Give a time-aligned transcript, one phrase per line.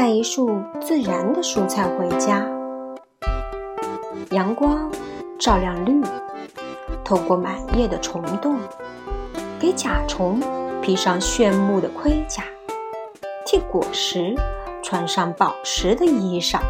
[0.00, 2.42] 带一束自然的蔬菜回家。
[4.30, 4.90] 阳光
[5.38, 6.02] 照亮绿，
[7.04, 8.56] 透过满叶的虫洞，
[9.58, 10.40] 给甲虫
[10.80, 12.42] 披上炫目的盔甲，
[13.44, 14.34] 替果实
[14.82, 16.60] 穿上宝石的衣裳。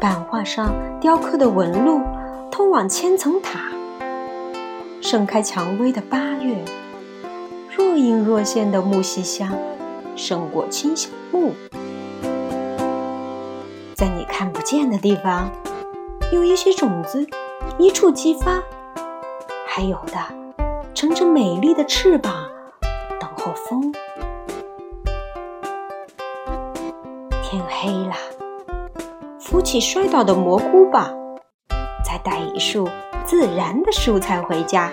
[0.00, 2.00] 版画上雕刻的纹路
[2.50, 3.60] 通往千层塔。
[5.02, 6.56] 盛开蔷薇的八月，
[7.76, 9.52] 若隐若现的木樨香
[10.16, 11.52] 胜过清香木。
[13.94, 15.50] 在你看不见的地方。
[16.32, 17.24] 有一些种子
[17.78, 18.60] 一触即发，
[19.68, 20.18] 还有的
[20.94, 22.48] 乘着美丽的翅膀
[23.20, 23.92] 等候风。
[27.42, 28.14] 天黑了，
[29.38, 31.12] 扶起摔倒的蘑菇吧，
[32.04, 32.88] 再带一束
[33.24, 34.90] 自然的蔬菜回家。